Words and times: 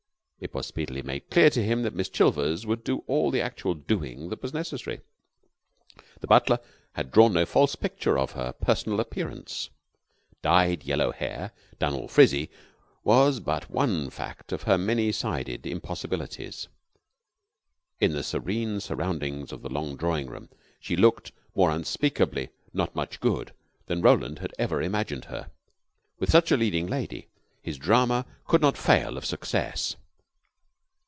It 0.43 0.55
was 0.55 0.65
speedily 0.65 1.03
made 1.03 1.29
clear 1.29 1.51
to 1.51 1.63
him 1.63 1.83
that 1.83 1.93
Miss 1.93 2.09
Chilvers 2.09 2.65
would 2.65 2.83
do 2.83 3.03
all 3.05 3.29
the 3.29 3.41
actual 3.43 3.75
doing 3.75 4.29
that 4.29 4.41
was 4.41 4.55
necessary. 4.55 5.01
The 6.19 6.25
butler 6.25 6.57
had 6.93 7.11
drawn 7.11 7.33
no 7.33 7.45
false 7.45 7.75
picture 7.75 8.17
of 8.17 8.31
her 8.31 8.51
personal 8.51 8.99
appearance. 8.99 9.69
Dyed 10.41 10.83
yellow 10.83 11.11
hair 11.11 11.51
done 11.77 11.93
all 11.93 12.07
frizzy 12.07 12.49
was 13.03 13.39
but 13.39 13.69
one 13.69 14.09
fact 14.09 14.51
of 14.51 14.63
her 14.63 14.79
many 14.79 15.11
sided 15.11 15.67
impossibilities. 15.67 16.67
In 17.99 18.13
the 18.13 18.23
serene 18.23 18.79
surroundings 18.79 19.51
of 19.51 19.61
the 19.61 19.69
long 19.69 19.95
drawing 19.95 20.25
room, 20.25 20.49
she 20.79 20.95
looked 20.95 21.31
more 21.53 21.69
unspeakably 21.69 22.49
"not 22.73 22.95
much 22.95 23.19
good" 23.19 23.53
than 23.85 24.01
Roland 24.01 24.39
had 24.39 24.55
ever 24.57 24.81
imagined 24.81 25.25
her. 25.25 25.51
With 26.17 26.31
such 26.31 26.51
a 26.51 26.57
leading 26.57 26.87
lady, 26.87 27.27
his 27.61 27.77
drama 27.77 28.25
could 28.47 28.59
not 28.61 28.75
fail 28.75 29.17
of 29.17 29.25
success. 29.27 29.97